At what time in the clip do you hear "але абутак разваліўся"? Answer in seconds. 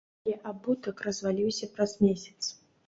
0.27-1.71